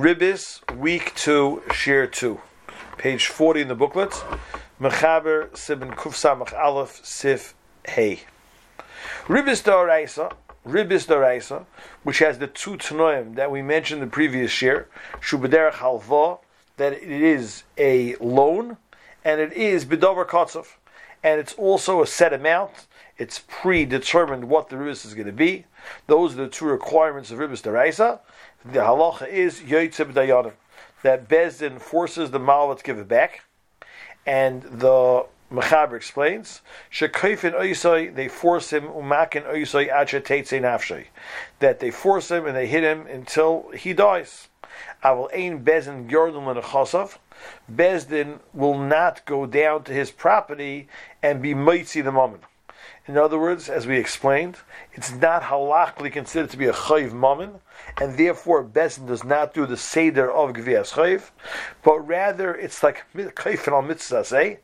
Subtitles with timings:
[0.00, 2.40] Ribis, week two, share two,
[2.96, 4.10] page 40 in the booklet.
[4.80, 7.54] Mechaber Sibin Kufsamach Aleph Sif
[7.86, 8.20] Hey.
[9.26, 10.32] Ribis Doraisa,
[10.66, 11.66] Ribis Doraisa,
[12.02, 14.88] which has the two Tanoim that we mentioned the previous year,
[15.20, 16.38] Shubaderach Halva,
[16.78, 18.78] that it is a loan,
[19.22, 20.76] and it is Bidover Kotzov,
[21.22, 22.86] and it's also a set amount.
[23.18, 25.66] It's predetermined what the ribis is going to be.
[26.06, 28.20] Those are the two requirements of ribis deraisa.
[28.62, 30.52] The halacha is yoytze b'dayanim,
[31.02, 33.44] that Bezdin forces the malva to give it back,
[34.26, 36.60] and the Mechaber explains,
[36.92, 41.06] Shekayfin oisoi, they force him, umakin oisoi acha teitze nafshay,
[41.60, 44.48] that they force him and they hit him until he dies.
[45.02, 47.16] I will ain Bezdin Yordan Lenachosov,
[47.72, 50.86] Bezdin will not go down to his property
[51.22, 52.42] and be mitzi the moment.
[53.06, 54.58] In other words, as we explained,
[54.92, 57.60] it's not halachically considered to be a chayiv mammon,
[57.98, 61.30] and therefore Bezdin does not do the seder of gvias chayiv,
[61.82, 64.60] but rather it's like chayiv al mitzvah say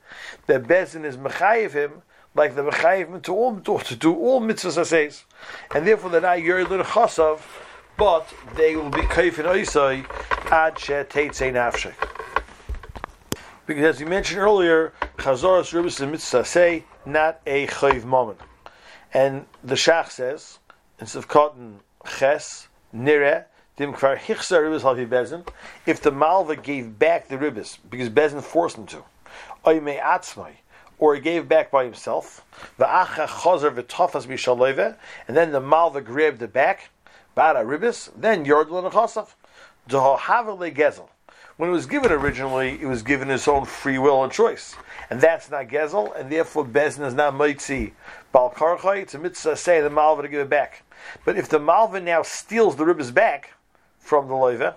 [0.46, 2.02] that Bezdin is mechayiv him
[2.34, 5.24] like the mechayiv to all to do all mitzvahs
[5.74, 7.40] and therefore they're not yerid chasav,
[7.96, 10.04] but they will be chayiv in oisai
[10.50, 11.94] ad she teitzei nafshei.
[13.66, 18.38] Because as we mentioned earlier, Chazoras Ribis and Mitzvah say not a chayiv moment.
[19.12, 20.60] And the Shach says,
[21.00, 23.46] instead of cotton ches, nire,
[23.78, 24.02] if
[26.02, 29.04] the malva gave back the ribis, because bezin forced him to,
[29.66, 30.52] oy me atzmai,
[30.98, 32.42] or he gave back by himself,
[32.78, 34.96] va'acha chazer v'tofas
[35.28, 36.88] and then the malva grabbed it back,
[37.36, 39.34] bada ribis, then yordl and chasav,
[39.88, 41.08] dohavale gezel.
[41.58, 44.76] When it was given originally, it was given his own free will and choice.
[45.08, 47.92] And that's not Gezel, and therefore Bezin is not Moitzi
[48.30, 49.00] Bal Karchai.
[49.00, 50.82] It's a mitzvah say the Malva to give it back.
[51.24, 53.54] But if the Malva now steals the ribis back
[53.98, 54.74] from the Loiva,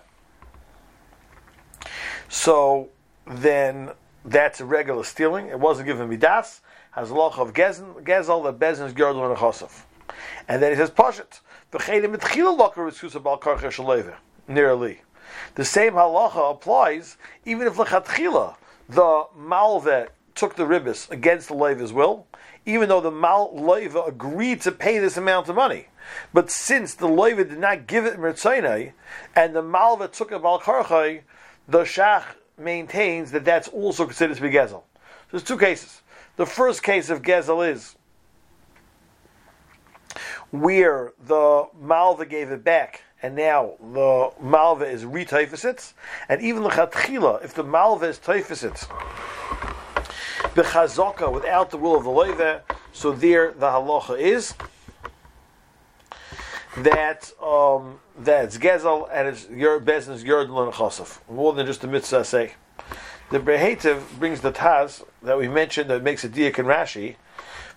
[2.28, 2.90] so
[3.26, 3.92] then
[4.26, 5.48] that's regular stealing.
[5.48, 6.62] It wasn't given Midas.
[6.92, 9.84] Has loch of Gezel, the Bezin is Gerdel and a Chosov.
[10.48, 11.40] And then he says Poshet.
[11.72, 14.16] V'chedim mitchila locker is Bal Karchai Shaloiva.
[14.48, 15.02] Nearly.
[15.56, 18.56] The same halacha applies even if lechatchila
[18.88, 22.26] the malve took the ribis against the leiva's will,
[22.66, 25.88] even though the mal leiva agreed to pay this amount of money.
[26.34, 28.94] But since the leiva did not give it mertzainai,
[29.36, 31.22] and the malva took it balkarchai,
[31.68, 32.24] the shach
[32.58, 34.70] maintains that that's also considered to be gezel.
[34.70, 34.84] So
[35.32, 36.02] there's two cases.
[36.38, 37.96] The first case of gezel is
[40.52, 45.94] where the malva gave it back and now the malva is retaifisit,
[46.30, 48.88] and even the chatchila, if the malva is taifisit,
[50.60, 52.60] the chazaka without the will of the loive,
[52.92, 54.54] so there the halacha is
[56.80, 61.88] that um, that's gezel and it's your business yordel and chasaf more than just a
[61.88, 62.56] mitzvah say.
[63.32, 67.16] The Behetiv brings the Taz that we mentioned that makes a diak in Rashi,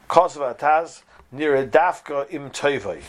[0.08, 3.00] Kosovo Taz, near a dafka im toivai,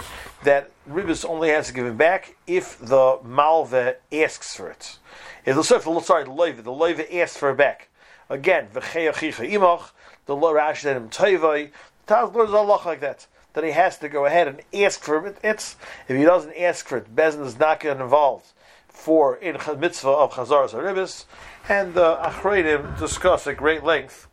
[0.43, 4.99] that ribis only has to give him back if the malve asks for it.
[5.45, 5.81] If the sorry,
[6.25, 7.89] the loiva, the loiva asks for it back.
[8.33, 11.69] Again, the rashi said im toivai.
[12.07, 13.27] The Taz learns Allah like that.
[13.53, 15.37] That he has to go ahead and ask for it.
[15.43, 15.75] It's
[16.07, 18.47] if he doesn't ask for it, Bezin is not getting involved
[18.87, 21.25] for in mitzvah of chazaras ribis,
[21.69, 24.27] and the achreidim discuss at great length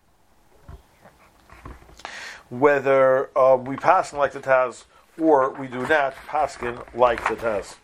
[2.49, 4.85] whether uh, we pass like the Taz
[5.21, 7.77] or we do not paskin like the Taz.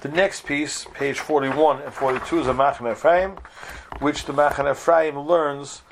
[0.00, 3.36] The next piece, page 41 and 42, is a Machan Ephraim,
[3.98, 5.82] which the Machan Ephraim learns,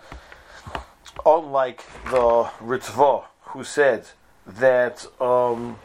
[1.26, 4.06] unlike the Ritva, who said
[4.46, 5.78] that um,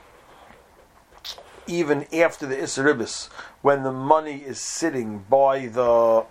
[1.68, 3.28] even after the Isaribis,
[3.62, 6.26] when the money is sitting by the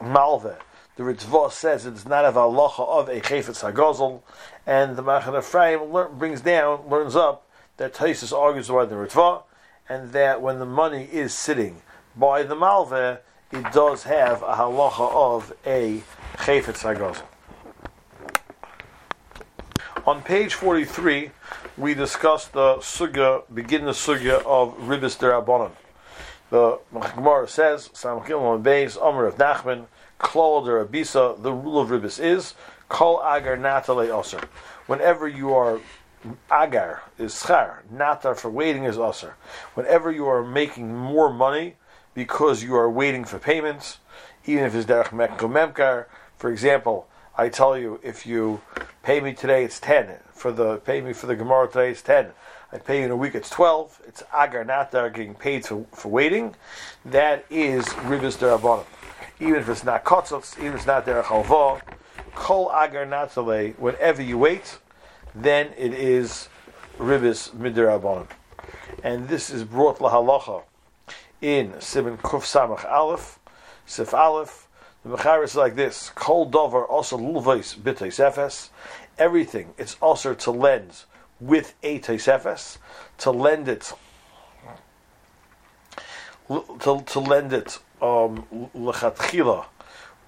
[0.00, 0.58] Malva,
[0.96, 4.22] the Ritva says it's not a halacha of a chayfetz hagazel,
[4.66, 7.46] and the Machan Ephraim brings down, learns up
[7.76, 9.44] that Taisus argues about the Ritva,
[9.88, 11.82] and that when the money is sitting
[12.16, 13.18] by the malve,
[13.52, 16.02] it does have a halacha of a
[16.36, 17.22] chayfetz hagazel.
[20.06, 21.30] On page 43,
[21.76, 25.72] we discussed the sugya, begin the sugya of ribis derabanan.
[26.50, 26.78] The
[27.16, 28.22] Gemara says, on
[28.62, 29.86] Beis, Omer of Nachman,
[30.20, 32.54] Klal or Abisa, the rule of ribis is
[32.88, 34.44] Kol Agar Natale Osir.
[34.86, 35.80] Whenever you are
[36.50, 39.32] Agar is schar, natar for waiting is osir.
[39.74, 41.76] Whenever you are making more money
[42.14, 43.98] because you are waiting for payments,
[44.44, 48.60] even if it's derech memkar, for example, I tell you if you
[49.02, 52.32] pay me today it's ten for the pay me for the gemara today it's ten.
[52.72, 54.02] I pay you in a week, it's 12.
[54.08, 56.56] It's agar natar getting paid for, for waiting.
[57.04, 58.84] That is ribis derabanim.
[59.38, 61.80] Even if it's not kotzos, even if it's not derech halva,
[62.34, 64.78] kol agar natale, whenever you wait,
[65.42, 66.48] then it is
[66.98, 68.28] ribis midirabanim.
[69.02, 70.62] And this is brought lahalacha
[71.40, 73.38] in Simon Kuf Samach Aleph,
[73.84, 74.68] Sif Aleph.
[75.04, 78.70] The Mechar is like this: Kol Dover also lulvais b'teis efes.
[79.18, 81.04] Everything it's also to lend
[81.40, 82.78] with a teis
[83.18, 83.92] to lend it
[86.48, 88.46] to, to lend it um,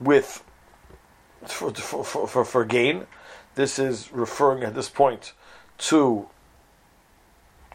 [0.01, 0.45] with
[1.47, 3.07] for, for, for, for gain.
[3.59, 5.33] This is referring at this point
[5.79, 6.29] to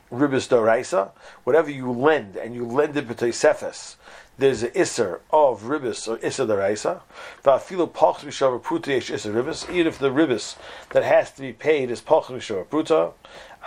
[0.10, 1.12] ribis doraisa,
[1.44, 3.98] whatever you lend and you lend it b'toisefes,
[4.38, 7.02] there's an isser of ribis or isser doraisa.
[7.44, 9.70] Va'afilu pach mishav pruta yesh isser ribis.
[9.70, 10.56] Even if the ribis
[10.92, 13.12] that has to be paid is pach mishav pruta,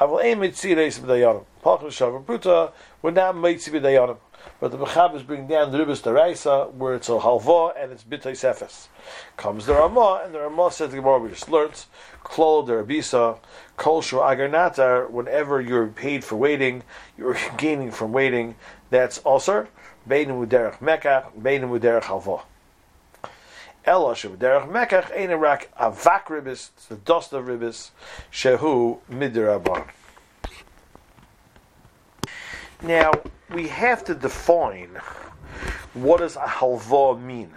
[0.01, 1.45] aval ein mitzir eis b'dayanim.
[1.61, 2.73] Pach mishav pruta
[3.03, 4.17] would not mitzir b'dayanim.
[4.59, 8.05] But the Mechab is bringing down the Ribis Daraisa, where it's a halva and it's
[8.05, 8.89] bitay sefes.
[9.37, 11.85] Comes the Ramah, and the Ramah says the Gemara we just learned,
[12.25, 13.39] Klol derabisa,
[13.77, 16.83] kol shur agar whenever you're paid for waiting,
[17.19, 18.55] you're gaining from waiting,
[18.91, 19.69] that's also,
[20.09, 22.43] beinu derech mekach, beinu derech halva.
[23.85, 27.91] Ella derech mekach, ein rak avak ribis, the dust of ribis,
[28.33, 29.89] shehu midirabar.
[32.83, 33.13] Now,
[33.51, 34.91] we have to define
[35.95, 37.53] what does a halva mean.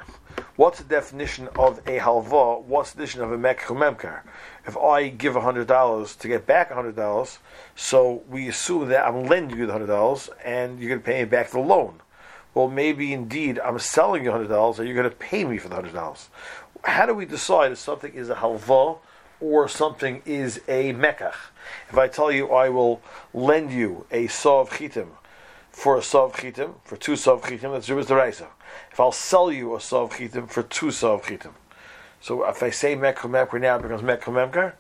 [0.56, 2.64] What's the definition of a halva?
[2.64, 4.22] What's the definition of a mekach
[4.68, 7.40] If I give hundred dollars to get back hundred dollars,
[7.76, 11.24] so we assume that I'm lending you the hundred dollars and you're going to pay
[11.24, 12.02] me back the loan.
[12.54, 15.70] Well, maybe indeed I'm selling you hundred dollars and you're going to pay me for
[15.70, 16.30] the hundred dollars.
[16.84, 19.00] How do we decide if something is a halva
[19.42, 21.36] or something is a mekach?
[21.90, 23.02] If I tell you I will
[23.34, 25.08] lend you a sov chitim
[25.80, 28.48] for a sov chitim, for two sov chitim, that's ribis deraisa.
[28.92, 31.54] If I'll sell you a sov chitim for two sov chitim,
[32.20, 34.74] so if I say mekach now, it becomes mekach.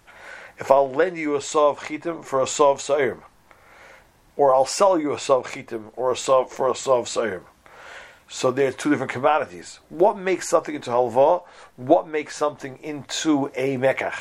[0.57, 3.21] If I'll lend you a sov chitim for a sov sa'im,
[4.35, 7.43] or I'll sell you a sov chitim or a sov for a sov sa'im.
[8.31, 9.79] So there are two different commodities.
[9.89, 11.41] What makes something into halva?
[11.77, 14.19] What makes something into a mekach?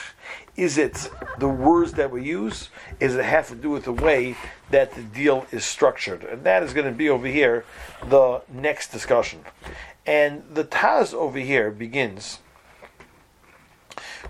[0.56, 2.70] Is it the words that we use?
[3.00, 4.34] Is it have to do with the way
[4.70, 6.24] that the deal is structured?
[6.24, 7.66] And that is going to be over here
[8.08, 9.44] the next discussion.
[10.06, 12.38] And the Taz over here begins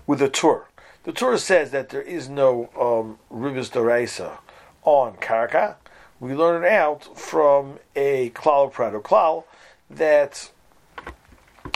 [0.05, 0.65] with a Tur.
[1.03, 4.39] The Tur says that there is no um, ribis deraisa
[4.83, 5.75] on karka.
[6.19, 9.45] We learn it out from a klal prado klal
[9.89, 10.51] that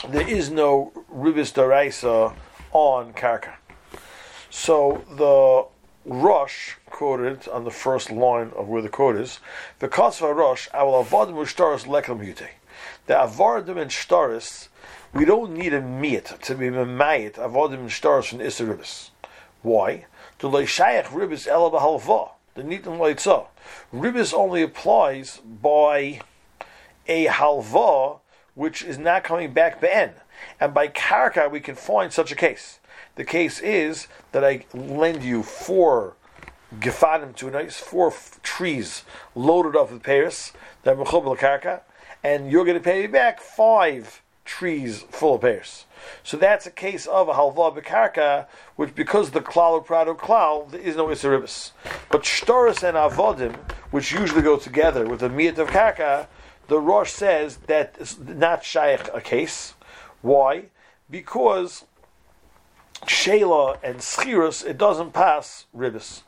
[0.08, 2.34] there is no ribis daraisa
[2.72, 3.54] on karka.
[4.50, 5.66] So the
[6.06, 9.40] Rosh quoted on the first line of where the quote is,
[9.78, 12.48] the Kosva Rosh, I will avodim ushtaris lekam yute.
[13.06, 14.68] The avodim and shtaris,
[15.12, 19.10] we don't need a miet to be memayit avodim and shtaris from Isser
[19.62, 20.04] Why?
[20.40, 22.30] To leishayach ribis ela b'halva.
[22.54, 23.46] The nitim leitzah.
[23.92, 26.20] Ribis only applies by
[27.06, 28.20] a halva
[28.54, 30.12] which is not coming back ben.
[30.60, 32.80] And by karka we can find such a case.
[33.16, 36.16] The case is that I lend you four
[36.80, 39.04] gefanim to nice four f- trees
[39.34, 40.52] loaded up with pears,
[40.82, 41.82] that mechubel karka,
[42.22, 45.86] and you're going to pay me back five trees full of pears.
[46.22, 50.80] So that's a case of a halva bekarka, which because the klal prado klal, there
[50.80, 51.72] is no isaribis.
[52.10, 53.56] But shtoris and avodim,
[53.90, 56.26] which usually go together with the miyat of karka,
[56.68, 59.74] the Rosh says that it's not shaykh a case.
[60.22, 60.66] Why?
[61.10, 61.84] Because
[63.02, 66.22] Shela and Schirus, it doesn't pass Ribis.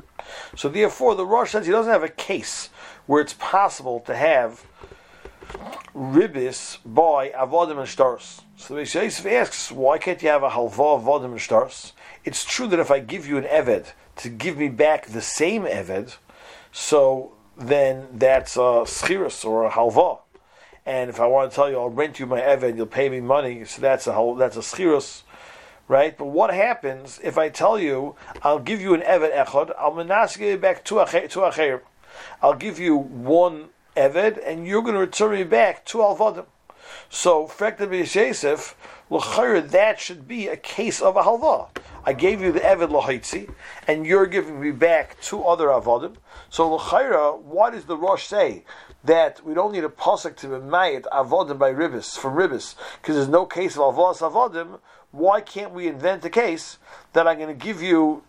[0.55, 2.69] So therefore, the Rosh says he doesn't have a case
[3.07, 4.66] where it's possible to have
[5.95, 8.43] Ribis by Avodim and Shtaros.
[8.57, 11.93] So the Yosef asks, why can't you have a Halva Avodim and Shtaros?
[12.25, 15.62] It's true that if I give you an Eved to give me back the same
[15.62, 16.16] Eved,
[16.73, 20.21] so then that's a Schirus or a Halva
[20.87, 23.21] and if I want to tell you I'll rent you my Eved, you'll pay me
[23.21, 25.23] money, so that's a whole, that's a schirus,
[25.88, 26.16] right?
[26.16, 30.61] But what happens if I tell you I'll give you an Eved Echad, I'll menasge
[30.61, 31.81] back to Acher,
[32.40, 36.47] I'll give you one Eved, and you're going to return me back to Alvadim.
[37.09, 38.76] So, effectively, Yosef,
[39.11, 41.69] that should be a case of a halva.
[42.07, 43.53] I gave you the Eved Lahaitzi,
[43.87, 46.17] and you're giving me back two other Avadim.
[46.49, 48.65] So, l'chayra, what does the Rosh say?
[49.05, 53.15] that we don't need a pasuk to be mayit avodim by ribis from ribis because
[53.15, 54.81] there's no case of avos avodim.
[55.13, 56.79] Why can't we invent a case
[57.13, 58.25] that I'm going to give you?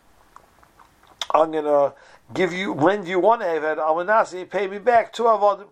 [1.31, 1.93] I'm going to
[2.33, 5.67] give you, lend you one Eved, Almanasi, pay me back two Avodim.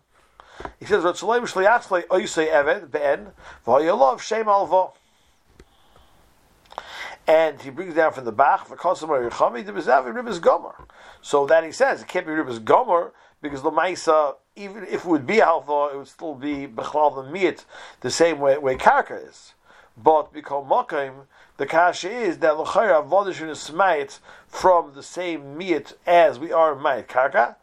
[0.80, 3.32] He says, Ratzalem Shliachle, Oysei Eved, Ben,
[3.66, 4.94] Vayolov, Shem Alvo.
[7.28, 10.88] And he brings down from the Bach, Vakosamar Yechami, the Bezavi, Ribbis Gomer.
[11.22, 15.06] So that he says, it can't be Ribbis Gomer, because the Maisa, even if it
[15.06, 17.66] would be Alva, it would still be Bechlal the Miet,
[18.02, 19.54] the same way, way Karka is.
[19.98, 21.26] But because Mokim,
[21.58, 26.76] the kasha is that l'chayra avodah is smayit from the same miet as we are
[26.76, 27.56] mayit karka,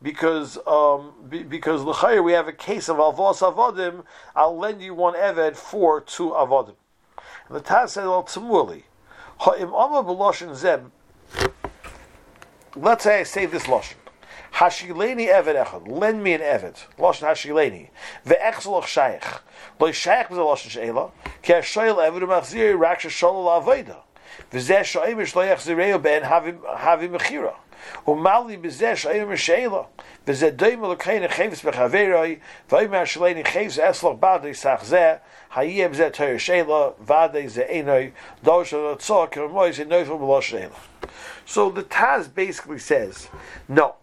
[0.00, 4.04] because um, be, because l'chayra we have a case of avos avodim.
[4.36, 6.76] I'll lend you one eved for two avodim.
[7.48, 8.22] And the Taz said, "Well,
[12.76, 13.94] Let's say I say this loshin.
[14.52, 15.88] Hashileni eved echad.
[15.88, 16.76] Lend me an eved.
[16.98, 17.88] Loshin hashileni.
[18.26, 19.40] Ve'echzoloch shayich.
[19.78, 21.10] Lo shayich b'ze loshin she'ela.
[21.40, 23.96] Ki ha-shoyel eved u'machzir rak she-shol la'avoida.
[24.52, 27.54] V'zeh sho'im ish lo yachzireo ben havi mechira.
[28.07, 29.81] ומעלי בזה שהיום משאלה,
[30.27, 32.39] וזה דומה לקין חפץ בחברוי,
[32.71, 35.13] ואם השלני חפץ אסלח בעדי סך זה,
[35.55, 38.11] היה בזה תויר שאלה, ועדי זה אינוי,
[38.43, 40.75] דור של רצוע, כרמוי זה נויפל בלא שאלה.
[41.47, 43.27] So the Taz basically says,
[43.69, 43.93] no,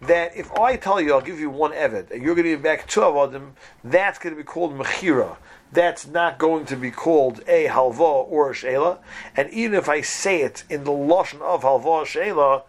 [0.00, 2.62] that if I tell you I'll give you one Eved, and you're going to give
[2.62, 3.54] back two of them,
[3.84, 5.36] that's going to be called Mechira.
[5.70, 8.98] That's not going to be called a halva or a shela.
[9.36, 12.62] And even if I say it in the lashon of halva or shela,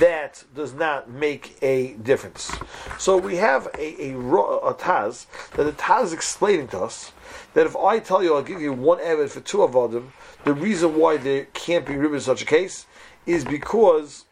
[0.00, 2.50] that does not make a difference.
[2.98, 7.12] So we have a, a, a taz that the taz is explaining to us
[7.54, 10.12] that if I tell you I'll give you one Eved for two them,
[10.44, 12.86] the reason why there can't be ribis in such a case
[13.26, 14.24] is because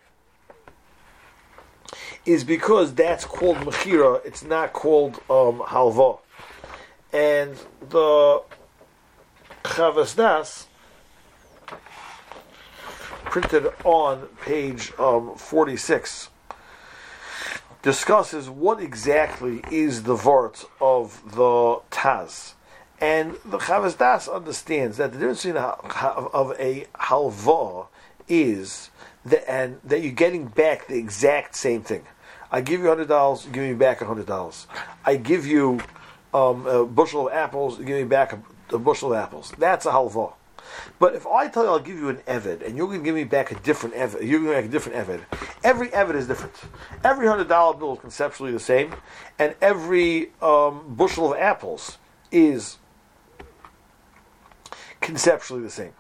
[2.29, 4.21] is because that's called mechira.
[4.23, 6.19] It's not called um, halva.
[7.11, 7.57] And
[7.89, 8.43] the
[9.65, 10.67] Chavas Das
[13.25, 16.29] printed on page um, 46
[17.81, 22.53] discusses what exactly is the vort of the Taz.
[23.01, 27.87] And the Chavas Das understands that the difference between of a halva
[28.29, 28.91] is
[29.25, 32.05] that, and that you're getting back the exact same thing.
[32.51, 34.67] I give you hundred dollars, give me back hundred dollars.
[35.05, 35.81] I give you
[36.33, 38.43] um, a bushel of apples, give me back a,
[38.75, 39.53] a bushel of apples.
[39.59, 40.33] That's a halva.
[40.99, 43.15] But if I tell you I'll give you an eved and you're going to give
[43.15, 45.23] me back a different eved, you're going to make a different eved.
[45.65, 46.55] Every eved is different.
[47.05, 48.95] Every hundred dollar bill is conceptually the same,
[49.39, 51.99] and every um, bushel of apples
[52.31, 52.79] is
[55.01, 55.93] conceptually the same.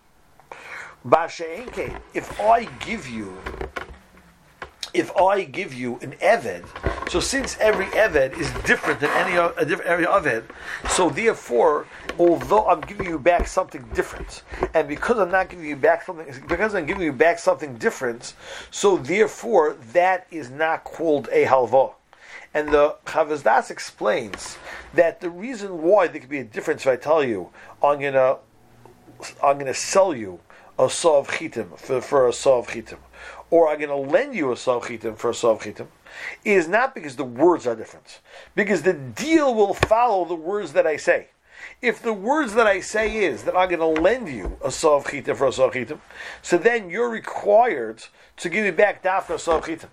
[2.14, 3.36] If I give you
[4.94, 6.64] if I give you an Eved,
[7.10, 10.44] so since every Eved is different than any a different area of it,
[10.88, 11.86] so therefore,
[12.18, 14.42] although I'm giving you back something different,
[14.74, 18.34] and because I'm not giving you back something, because I'm giving you back something different,
[18.70, 21.94] so therefore that is not called a halva.
[22.54, 24.56] And the Chavas Das explains
[24.94, 27.50] that the reason why there could be a difference if I tell you
[27.82, 28.38] I'm gonna
[29.42, 30.40] I'm gonna sell you
[30.78, 32.98] a saw of chitim for, for a saw of chitim
[33.50, 35.86] or I'm going to lend you a Savchitim for a Savchitim,
[36.44, 38.20] is not because the words are different.
[38.54, 41.28] Because the deal will follow the words that I say.
[41.80, 45.36] If the words that I say is that I'm going to lend you a Savchitim
[45.36, 46.00] for a Savchitim,
[46.42, 48.04] so then you're required
[48.38, 49.88] to give me back Dafka a Savchitim.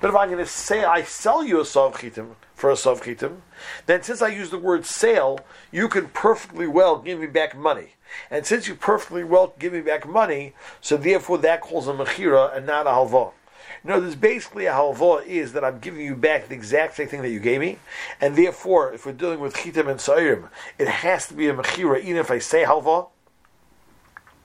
[0.00, 3.42] But if I'm going to say I sell you a Savchitim for a Savchitim,
[3.84, 5.38] then since I use the word sale,
[5.70, 7.90] you can perfectly well give me back money.
[8.30, 12.56] And since you perfectly well give me back money, so therefore that calls a mechira
[12.56, 13.32] and not a halva.
[13.84, 17.22] Know, there's basically a halva is that I'm giving you back the exact same thing
[17.22, 17.78] that you gave me,
[18.20, 20.48] and therefore, if we're dealing with chitim and sa'irim,
[20.78, 23.08] it has to be a mechira, even if I say halva.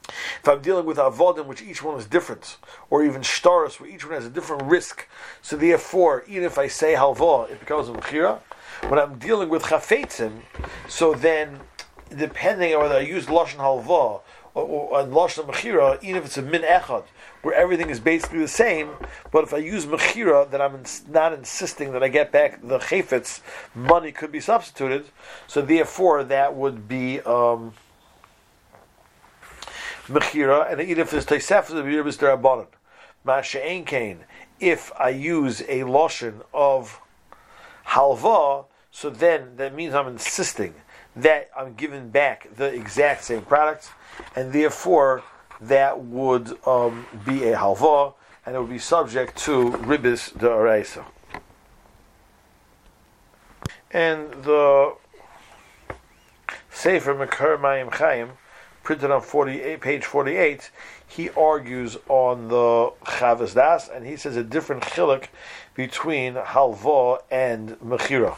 [0.08, 2.58] If I'm dealing with avodim, which each one is different,
[2.90, 5.08] or even shtaris, where each one has a different risk,
[5.42, 8.40] so therefore, even if I say halva, it becomes a mechira.
[8.88, 10.42] When I'm dealing with chafetzim,
[10.88, 11.60] so then
[12.16, 14.22] depending on whether I use lashon halva
[14.54, 17.06] or, or lashon mechira, even if it's a min echad,
[17.44, 18.90] where everything is basically the same.
[19.32, 22.80] But if I use mechira, then I'm ins- not insisting that I get back the
[22.80, 23.42] chayfetz
[23.76, 25.06] money could be substituted.
[25.48, 27.22] So therefore, that would be.
[27.22, 27.74] Um,
[30.12, 32.68] Mechira, and even if there's Taisef, the Yirbis Derabanan.
[33.26, 34.20] Masha'en Kain,
[34.60, 37.00] if I use a lotion of
[37.88, 40.74] halva, so then that means I'm insisting
[41.16, 43.92] that I'm giving back the exact same product,
[44.36, 45.24] and therefore
[45.60, 48.14] that would um, be a halva,
[48.46, 51.06] and it would be subject to ribis de araisa.
[53.92, 54.96] And the
[56.72, 58.32] Sefer Mekar Mayim Chaim
[58.92, 60.70] printed on 48, page 48,
[61.08, 65.28] he argues on the Chavas Das, and he says a different chiluk
[65.76, 68.36] between halva and mechira.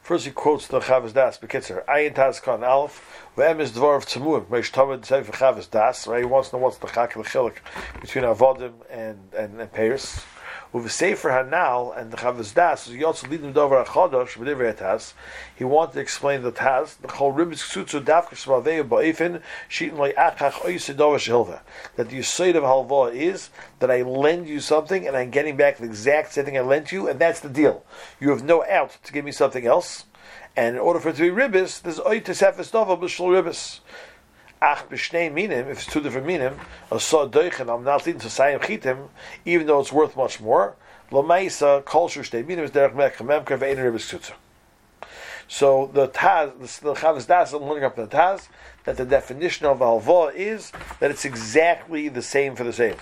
[0.00, 4.46] First, he quotes the Chavas Das, Bekitzer, Ayin Taz Aleph, V'em is Dvar of Tzemur,
[4.46, 6.18] Meish Tamid Sefer Chavas Das, right?
[6.18, 7.58] He wants to know what's the chak the chiluk
[8.00, 10.24] between Avodim and, and, and Peirs
[10.72, 14.36] with a Sefer Hanal and the Chavas Das, he also lead them over a Chodosh,
[14.38, 15.12] whatever Taz.
[15.54, 20.12] He wanted to explain the Taz, the Chol Ribbis Ksutsu Davka Shmaveu Ba'ifin, Sheetin Loi
[20.12, 21.60] Achach Oyisidova Shilva.
[21.96, 23.50] That the Yisayid of Halva is
[23.80, 26.90] that I lend you something and I'm getting back the exact same thing I lent
[26.90, 27.84] you, and that's the deal.
[28.18, 30.06] You have no out to give me something else.
[30.56, 33.80] And in order for it to be ribbis, there's oy tesefes nova b'shul ribbis.
[34.64, 36.54] Ach b'shnei minim, if it's two different minim,
[36.92, 39.08] a saw doichen, I'm not leading to sayim chitim,
[39.44, 40.76] even though it's worth much more.
[41.10, 44.34] Lamaisa, culture shnei minim is derech mechem memker ve'ein ribbis tzutza.
[45.48, 48.46] So the Taz, the Chavas Das, I'm learning up the Taz,
[48.84, 52.94] that the definition of halva is that it's exactly the same for the same.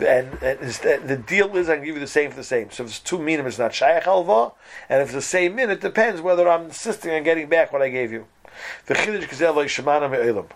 [0.00, 2.72] And, and the deal is I can give you the same for the same.
[2.72, 4.54] So if it's two minim, it's not shaykh halva,
[4.88, 7.80] and if it's the same min, it depends whether I'm insisting on getting back what
[7.80, 8.26] I gave you.
[8.86, 10.46] The chiddush kazel lo me'elam.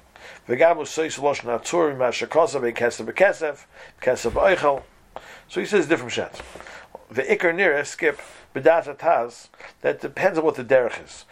[5.49, 6.41] So he says different shots.
[7.11, 8.21] The ikar Nira skip
[8.55, 9.49] b'data taz
[9.83, 11.25] that depends on what the derech is.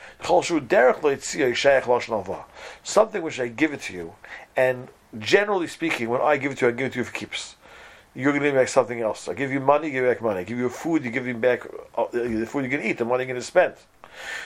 [2.83, 4.15] Something which I give it to you,
[4.57, 7.13] and generally speaking, when I give it to you, I give it to you for
[7.13, 7.57] keeps.
[8.15, 9.29] You're going to give me back something else.
[9.29, 10.41] I give you money, give back money.
[10.41, 13.07] I give you food, you give me back uh, the food you can eat, the
[13.07, 13.75] money you're going to spend.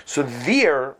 [0.05, 0.95] So there,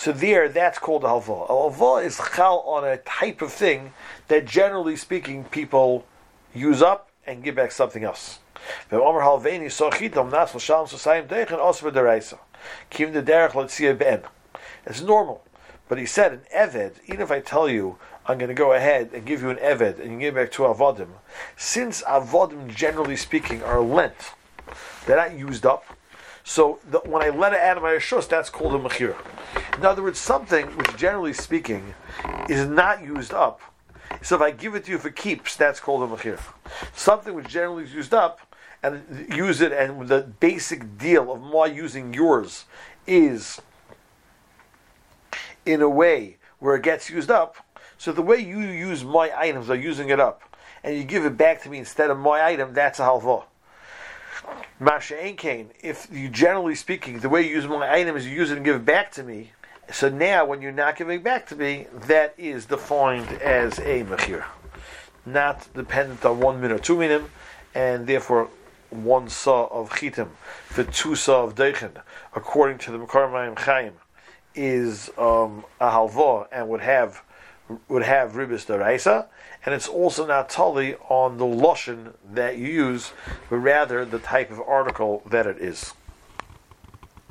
[0.00, 1.44] so there, that's called a halva.
[1.44, 3.92] A halva is chal on a type of thing
[4.28, 6.06] that, generally speaking, people
[6.54, 8.38] use up and give back something else.
[8.80, 8.98] It's
[15.02, 15.42] normal.
[15.86, 19.10] But he said, an eved, even if I tell you, I'm going to go ahead
[19.12, 21.08] and give you an eved, and you give back two avodim,
[21.58, 24.32] since avodim, generally speaking, are lent,
[25.04, 25.84] they're not used up,
[26.42, 29.16] so the, when I let it out of my shus, that's called a mechira.
[29.80, 31.94] In other words, something which, generally speaking,
[32.50, 33.62] is not used up.
[34.20, 36.38] So if I give it to you for keeps, that's called a mechira.
[36.94, 38.40] Something which generally is used up,
[38.82, 42.66] and use it, and the basic deal of my using yours
[43.06, 43.62] is
[45.64, 47.56] in a way where it gets used up.
[47.96, 50.42] So the way you use my items are using it up,
[50.84, 53.44] and you give it back to me instead of my item, that's a halva.
[54.78, 58.50] Masha Kain, if you generally speaking, the way you use my item is you use
[58.50, 59.52] it and give it back to me.
[59.92, 64.44] So now, when you're not giving back to me, that is defined as a mechir,
[65.26, 67.24] not dependent on one minute or two minute,
[67.74, 68.48] and therefore
[68.90, 70.28] one saw of chitim
[70.66, 71.92] for two saw of deichen,
[72.34, 73.94] according to the Mekar Chaim,
[74.54, 77.22] is um, a halva and would have
[77.88, 79.26] would have ribis deraisa,
[79.64, 83.12] and it's also not totally on the loshen that you use,
[83.48, 85.94] but rather the type of article that it is.